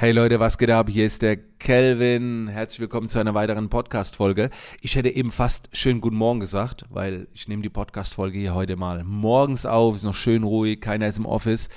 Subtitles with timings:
[0.00, 0.88] Hey Leute, was geht ab?
[0.88, 2.46] Hier ist der Kelvin.
[2.46, 4.50] Herzlich willkommen zu einer weiteren Podcast-Folge.
[4.80, 8.76] Ich hätte eben fast schön guten Morgen gesagt, weil ich nehme die Podcast-Folge hier heute
[8.76, 11.68] mal morgens auf, ist noch schön ruhig, keiner ist im Office.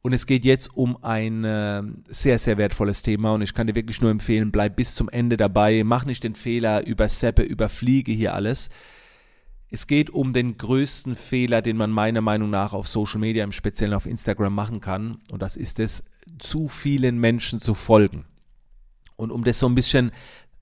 [0.00, 3.74] Und es geht jetzt um ein äh, sehr, sehr wertvolles Thema und ich kann dir
[3.74, 8.32] wirklich nur empfehlen, bleib bis zum Ende dabei, mach nicht den Fehler, überseppe, überfliege hier
[8.34, 8.70] alles.
[9.72, 13.50] Es geht um den größten Fehler, den man meiner Meinung nach auf Social Media, im
[13.50, 15.18] Speziellen auf Instagram machen kann.
[15.32, 16.04] Und das ist es,
[16.38, 18.26] zu vielen Menschen zu folgen.
[19.16, 20.12] Und um das so ein bisschen,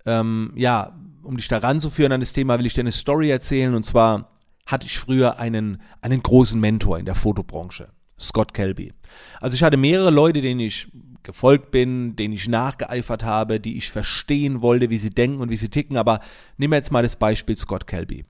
[0.06, 3.74] ähm, ja, um dich da ranzuführen an das Thema, will ich dir eine Story erzählen.
[3.74, 4.30] Und zwar
[4.66, 7.88] hatte ich früher einen, einen großen Mentor in der Fotobranche,
[8.18, 8.92] Scott Kelby.
[9.40, 10.88] Also ich hatte mehrere Leute, denen ich
[11.22, 15.56] gefolgt bin, denen ich nachgeeifert habe, die ich verstehen wollte, wie sie denken und wie
[15.56, 15.96] sie ticken.
[15.96, 16.20] Aber
[16.58, 18.24] nehmen wir jetzt mal das Beispiel Scott Kelby.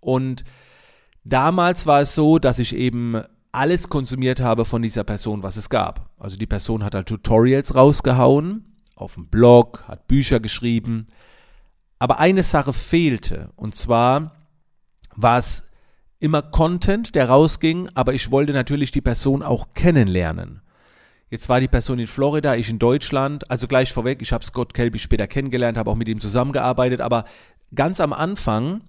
[0.00, 0.42] Und
[1.22, 3.22] damals war es so, dass ich eben
[3.52, 6.10] alles konsumiert habe von dieser Person, was es gab.
[6.18, 11.06] Also die Person hat halt Tutorials rausgehauen, auf dem Blog, hat Bücher geschrieben.
[11.98, 14.32] Aber eine Sache fehlte, und zwar
[15.16, 15.68] war es
[16.20, 20.62] immer Content, der rausging, aber ich wollte natürlich die Person auch kennenlernen.
[21.30, 24.74] Jetzt war die Person in Florida, ich in Deutschland, also gleich vorweg, ich habe Scott
[24.74, 27.24] Kelby später kennengelernt, habe auch mit ihm zusammengearbeitet, aber
[27.74, 28.82] ganz am Anfang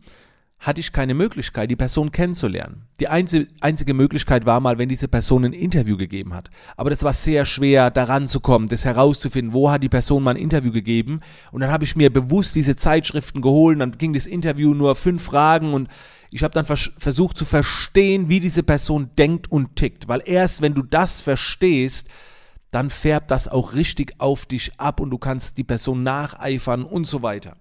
[0.61, 2.83] hatte ich keine Möglichkeit, die Person kennenzulernen.
[2.99, 6.51] Die einzige, Möglichkeit war mal, wenn diese Person ein Interview gegeben hat.
[6.77, 10.35] Aber das war sehr schwer, daran zu kommen, das herauszufinden, wo hat die Person mal
[10.35, 11.21] ein Interview gegeben.
[11.51, 15.23] Und dann habe ich mir bewusst diese Zeitschriften geholt, dann ging das Interview nur fünf
[15.23, 15.89] Fragen und
[16.29, 20.07] ich habe dann vers versucht zu verstehen, wie diese Person denkt und tickt.
[20.07, 22.07] Weil erst wenn du das verstehst,
[22.69, 27.07] dann färbt das auch richtig auf dich ab und du kannst die Person nacheifern und
[27.07, 27.57] so weiter.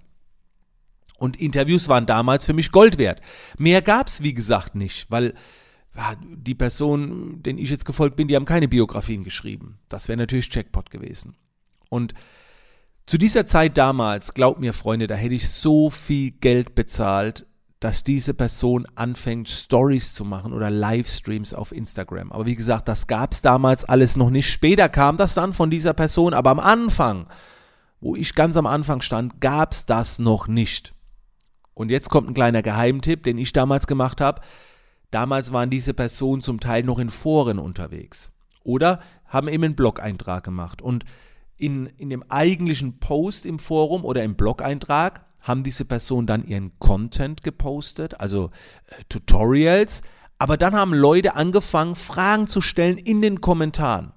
[1.20, 3.20] Und Interviews waren damals für mich Gold wert.
[3.58, 5.34] Mehr gab's wie gesagt, nicht, weil
[6.22, 9.78] die Personen, denen ich jetzt gefolgt bin, die haben keine Biografien geschrieben.
[9.88, 11.36] Das wäre natürlich Jackpot gewesen.
[11.90, 12.14] Und
[13.04, 17.46] zu dieser Zeit damals, glaubt mir, Freunde, da hätte ich so viel Geld bezahlt,
[17.80, 22.32] dass diese Person anfängt, Stories zu machen oder Livestreams auf Instagram.
[22.32, 24.50] Aber wie gesagt, das gab's damals alles noch nicht.
[24.50, 27.26] Später kam das dann von dieser Person, aber am Anfang,
[28.00, 30.94] wo ich ganz am Anfang stand, gab's das noch nicht.
[31.80, 34.42] Und jetzt kommt ein kleiner Geheimtipp, den ich damals gemacht habe.
[35.10, 38.32] Damals waren diese Personen zum Teil noch in Foren unterwegs
[38.62, 40.82] oder haben eben einen Blog-Eintrag gemacht.
[40.82, 41.06] Und
[41.56, 46.78] in, in dem eigentlichen Post im Forum oder im Blog-Eintrag haben diese Personen dann ihren
[46.80, 48.50] Content gepostet, also
[48.88, 50.02] äh, Tutorials.
[50.36, 54.12] Aber dann haben Leute angefangen, Fragen zu stellen in den Kommentaren.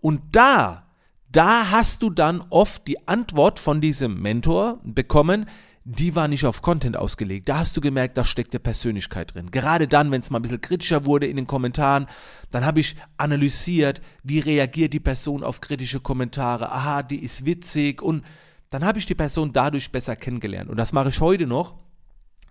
[0.00, 0.84] Und da,
[1.32, 5.46] da hast du dann oft die Antwort von diesem Mentor bekommen,
[5.96, 7.48] die war nicht auf Content ausgelegt.
[7.48, 9.50] Da hast du gemerkt, da steckt eine Persönlichkeit drin.
[9.50, 12.06] Gerade dann, wenn es mal ein bisschen kritischer wurde in den Kommentaren,
[12.50, 16.70] dann habe ich analysiert, wie reagiert die Person auf kritische Kommentare.
[16.70, 18.24] Aha, die ist witzig und
[18.68, 20.70] dann habe ich die Person dadurch besser kennengelernt.
[20.70, 21.74] Und das mache ich heute noch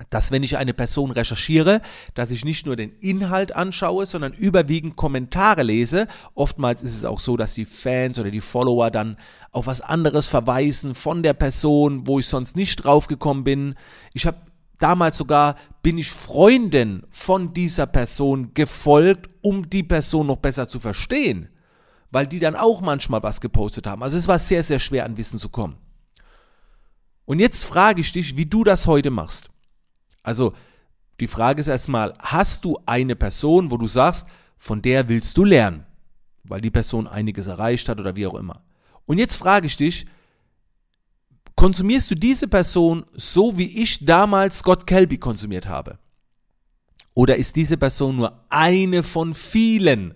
[0.10, 1.82] dass wenn ich eine Person recherchiere,
[2.14, 6.08] dass ich nicht nur den Inhalt anschaue, sondern überwiegend Kommentare lese.
[6.36, 9.18] Oftmals ist es auch so, dass die Fans oder die Follower dann
[9.52, 13.76] auf was anderes verweisen von der Person, wo ich sonst nicht draufgekommen bin.
[14.14, 14.38] Ich habe
[14.80, 20.80] damals sogar bin ich Freundin von dieser Person gefolgt, um die Person noch besser zu
[20.80, 21.50] verstehen,
[22.12, 24.04] weil die dann auch manchmal was gepostet haben.
[24.04, 25.78] Also es war sehr sehr schwer an Wissen zu kommen.
[27.26, 29.52] Und jetzt frage ich dich, wie du das heute machst.
[30.24, 30.54] Also
[31.20, 35.44] die Frage ist erstmal, hast du eine Person, wo du sagst, von der willst du
[35.44, 35.86] lernen,
[36.44, 38.64] weil die Person einiges erreicht hat oder wie auch immer.
[39.06, 40.06] Und jetzt frage ich dich,
[41.56, 46.00] konsumierst du diese Person so, wie ich damals Scott Kelby konsumiert habe?
[47.16, 50.14] Oder ist diese Person nur eine von vielen,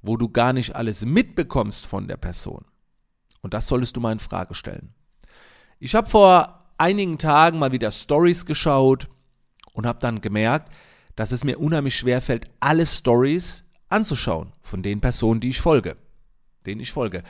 [0.00, 2.64] wo du gar nicht alles mitbekommst von der Person?
[3.42, 4.94] Und das solltest du mal in Frage stellen.
[5.78, 9.08] Ich habe vor einigen Tagen mal wieder Stories geschaut
[9.76, 10.72] und habe dann gemerkt,
[11.14, 15.96] dass es mir unheimlich schwer fällt, alle Stories anzuschauen von den Personen, die ich folge,
[16.64, 17.22] denen ich folge.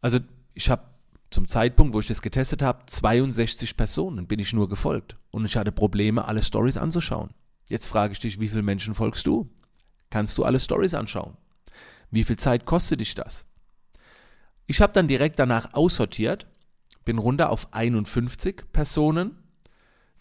[0.00, 0.20] Also
[0.54, 0.84] ich habe
[1.30, 5.56] zum Zeitpunkt, wo ich das getestet habe, 62 Personen bin ich nur gefolgt und ich
[5.56, 7.30] hatte Probleme, alle Stories anzuschauen.
[7.68, 9.48] Jetzt frage ich dich, wie viele Menschen folgst du?
[10.10, 11.38] Kannst du alle Stories anschauen?
[12.10, 13.46] Wie viel Zeit kostet dich das?
[14.66, 16.46] Ich habe dann direkt danach aussortiert,
[17.06, 19.41] bin runter auf 51 Personen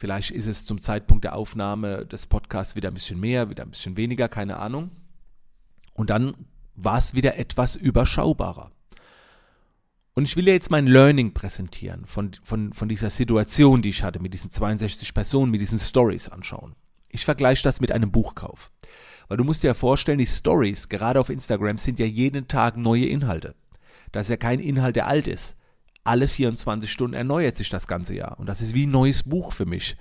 [0.01, 3.69] Vielleicht ist es zum Zeitpunkt der Aufnahme des Podcasts wieder ein bisschen mehr, wieder ein
[3.69, 4.89] bisschen weniger, keine Ahnung.
[5.93, 6.33] Und dann
[6.73, 8.71] war es wieder etwas überschaubarer.
[10.15, 14.01] Und ich will dir jetzt mein Learning präsentieren von, von, von dieser Situation, die ich
[14.01, 16.73] hatte mit diesen 62 Personen, mit diesen Stories anschauen.
[17.09, 18.71] Ich vergleiche das mit einem Buchkauf.
[19.27, 22.75] Weil du musst dir ja vorstellen, die Stories, gerade auf Instagram, sind ja jeden Tag
[22.75, 23.53] neue Inhalte.
[24.11, 25.55] Das ist ja kein Inhalt, der alt ist.
[26.03, 28.39] Alle 24 Stunden erneuert sich das ganze Jahr.
[28.39, 29.97] Und das ist wie ein neues Buch für mich.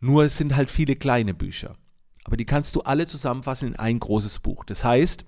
[0.00, 1.76] Nur es sind halt viele kleine Bücher.
[2.24, 4.64] Aber die kannst du alle zusammenfassen in ein großes Buch.
[4.64, 5.24] Das heißt,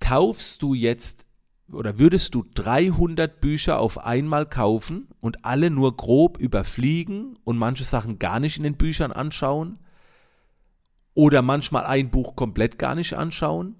[0.00, 1.24] kaufst du jetzt
[1.72, 7.84] oder würdest du 300 Bücher auf einmal kaufen und alle nur grob überfliegen und manche
[7.84, 9.78] Sachen gar nicht in den Büchern anschauen?
[11.14, 13.76] Oder manchmal ein Buch komplett gar nicht anschauen?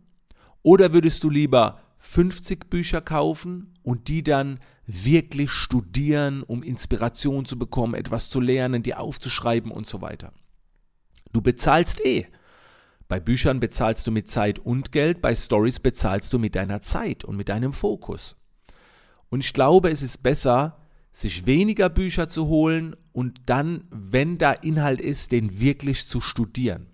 [0.63, 7.59] Oder würdest du lieber 50 Bücher kaufen und die dann wirklich studieren, um Inspiration zu
[7.59, 10.33] bekommen, etwas zu lernen, die aufzuschreiben und so weiter?
[11.33, 12.27] Du bezahlst eh.
[13.07, 17.25] Bei Büchern bezahlst du mit Zeit und Geld, bei Stories bezahlst du mit deiner Zeit
[17.25, 18.37] und mit deinem Fokus.
[19.29, 20.79] Und ich glaube, es ist besser,
[21.13, 26.87] sich weniger Bücher zu holen und dann, wenn da Inhalt ist, den wirklich zu studieren.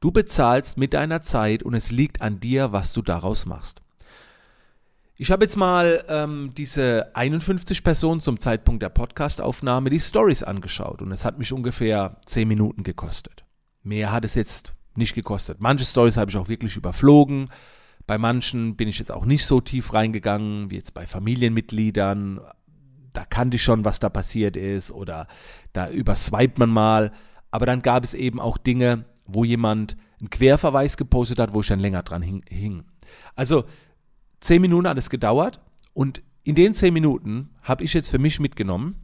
[0.00, 3.82] Du bezahlst mit deiner Zeit und es liegt an dir, was du daraus machst.
[5.16, 11.02] Ich habe jetzt mal ähm, diese 51 Personen zum Zeitpunkt der Podcastaufnahme die Stories angeschaut
[11.02, 13.44] und es hat mich ungefähr 10 Minuten gekostet.
[13.82, 15.58] Mehr hat es jetzt nicht gekostet.
[15.60, 17.50] Manche Stories habe ich auch wirklich überflogen.
[18.06, 22.40] Bei manchen bin ich jetzt auch nicht so tief reingegangen, wie jetzt bei Familienmitgliedern.
[23.12, 25.26] Da kannte ich schon, was da passiert ist oder
[25.74, 27.12] da überswipet man mal.
[27.50, 29.04] Aber dann gab es eben auch Dinge,
[29.34, 32.84] wo jemand einen Querverweis gepostet hat, wo ich dann länger dran hing.
[33.34, 33.64] Also
[34.40, 35.60] zehn Minuten hat es gedauert
[35.94, 38.96] und in den zehn Minuten habe ich jetzt für mich mitgenommen,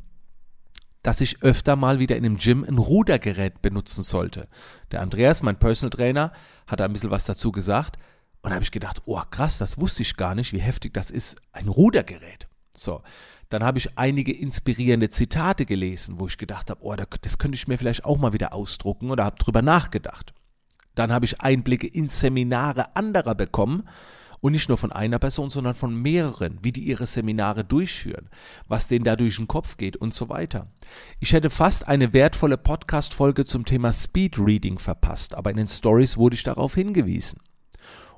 [1.02, 4.48] dass ich öfter mal wieder in einem Gym ein Rudergerät benutzen sollte.
[4.90, 6.32] Der Andreas, mein Personal Trainer,
[6.66, 7.96] hat da ein bisschen was dazu gesagt.
[8.42, 11.10] Und da habe ich gedacht, oh krass, das wusste ich gar nicht, wie heftig das
[11.10, 12.48] ist, ein Rudergerät.
[12.76, 13.02] So,
[13.48, 17.68] dann habe ich einige inspirierende Zitate gelesen, wo ich gedacht habe, oh, das könnte ich
[17.68, 20.34] mir vielleicht auch mal wieder ausdrucken oder habe drüber nachgedacht.
[20.94, 23.88] Dann habe ich Einblicke in Seminare anderer bekommen
[24.40, 28.28] und nicht nur von einer Person, sondern von mehreren, wie die ihre Seminare durchführen,
[28.66, 30.68] was denen da durch den Kopf geht und so weiter.
[31.20, 36.16] Ich hätte fast eine wertvolle Podcast-Folge zum Thema Speed Reading verpasst, aber in den Stories
[36.16, 37.40] wurde ich darauf hingewiesen.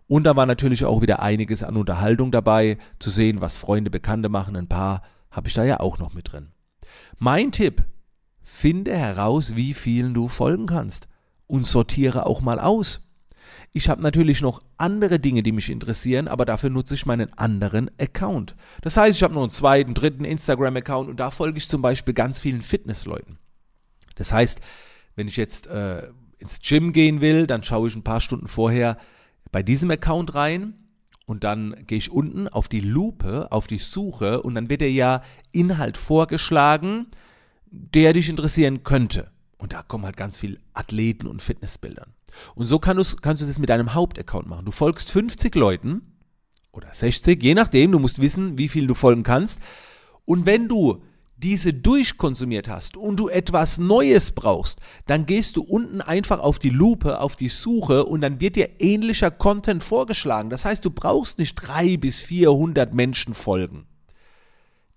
[0.08, 4.28] Und da war natürlich auch wieder einiges an Unterhaltung dabei, zu sehen, was Freunde, Bekannte
[4.28, 6.48] machen, ein paar habe ich da ja auch noch mit drin.
[7.18, 7.84] Mein Tipp,
[8.40, 11.06] finde heraus, wie vielen du folgen kannst
[11.46, 13.06] und sortiere auch mal aus.
[13.72, 17.90] Ich habe natürlich noch andere Dinge, die mich interessieren, aber dafür nutze ich meinen anderen
[18.00, 18.56] Account.
[18.80, 22.14] Das heißt, ich habe noch einen zweiten, dritten Instagram-Account und da folge ich zum Beispiel
[22.14, 23.38] ganz vielen Fitnessleuten.
[24.14, 24.60] Das heißt,
[25.16, 26.08] wenn ich jetzt äh,
[26.38, 28.96] ins Gym gehen will, dann schaue ich ein paar Stunden vorher
[29.52, 30.74] bei diesem Account rein
[31.26, 34.90] und dann gehe ich unten auf die Lupe, auf die Suche und dann wird dir
[34.90, 35.22] ja
[35.52, 37.06] Inhalt vorgeschlagen,
[37.70, 39.30] der dich interessieren könnte.
[39.58, 42.14] Und da kommen halt ganz viele Athleten und Fitnessbildern.
[42.54, 44.64] Und so kannst, kannst du das mit deinem Hauptaccount machen.
[44.64, 46.02] Du folgst 50 Leuten
[46.72, 49.60] oder 60, je nachdem, du musst wissen, wie viel du folgen kannst.
[50.24, 51.02] Und wenn du
[51.38, 56.70] diese durchkonsumiert hast und du etwas Neues brauchst, dann gehst du unten einfach auf die
[56.70, 60.50] Lupe, auf die Suche und dann wird dir ähnlicher Content vorgeschlagen.
[60.50, 63.86] Das heißt, du brauchst nicht drei bis 400 Menschen folgen.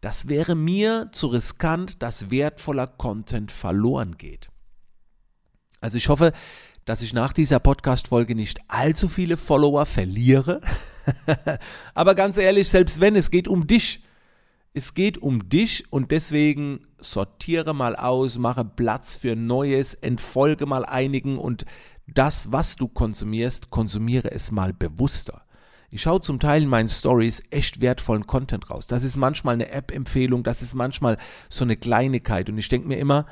[0.01, 4.49] Das wäre mir zu riskant, dass wertvoller Content verloren geht.
[5.79, 6.33] Also ich hoffe,
[6.85, 10.61] dass ich nach dieser Podcast-Folge nicht allzu viele Follower verliere.
[11.93, 14.03] Aber ganz ehrlich, selbst wenn, es geht um dich.
[14.73, 20.85] Es geht um dich und deswegen sortiere mal aus, mache Platz für Neues, entfolge mal
[20.85, 21.65] einigen und
[22.07, 25.43] das, was du konsumierst, konsumiere es mal bewusster.
[25.89, 28.87] Ich schaue zum Teil in meinen Stories echt wertvollen Content raus.
[28.87, 31.17] Das ist manchmal eine App-Empfehlung, das ist manchmal
[31.49, 33.25] so eine Kleinigkeit und ich denke mir immer,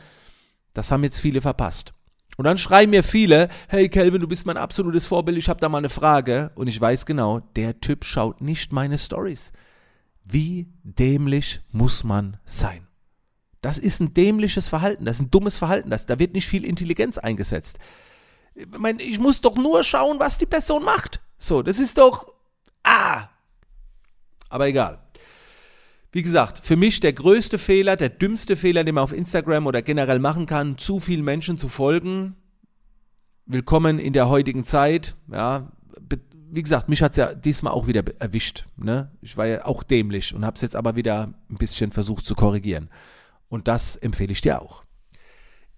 [0.74, 1.94] das haben jetzt viele verpasst.
[2.36, 5.70] Und dann schreiben mir viele, hey Kelvin, du bist mein absolutes Vorbild, ich habe da
[5.70, 6.52] mal eine Frage.
[6.56, 9.52] Und ich weiß genau, der Typ schaut nicht meine Stories.
[10.32, 12.88] Wie dämlich muss man sein?
[13.62, 16.64] Das ist ein dämliches Verhalten, das ist ein dummes Verhalten, das, da wird nicht viel
[16.64, 17.80] Intelligenz eingesetzt.
[18.54, 21.20] Ich, meine, ich muss doch nur schauen, was die Person macht.
[21.40, 22.32] So, das ist doch.
[22.84, 23.28] Ah!
[24.50, 25.00] Aber egal.
[26.12, 29.82] Wie gesagt, für mich der größte Fehler, der dümmste Fehler, den man auf Instagram oder
[29.82, 32.36] generell machen kann, zu vielen Menschen zu folgen.
[33.48, 35.16] Willkommen in der heutigen Zeit.
[35.32, 35.72] Ja,
[36.52, 38.68] wie gesagt, mich hat es ja diesmal auch wieder erwischt.
[38.78, 39.12] Ne?
[39.22, 42.36] Ich war ja auch dämlich und habe es jetzt aber wieder ein bisschen versucht zu
[42.36, 42.90] korrigieren.
[43.50, 44.84] Und das empfehle ich dir auch.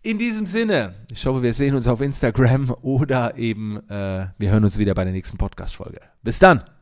[0.04, 4.64] In diesem Sinne, ich hoffe, wir sehen uns auf Instagram oder eben äh, wir hören
[4.64, 6.02] uns wieder bei der nächsten Podcast-Folge.
[6.24, 6.81] Bis dann!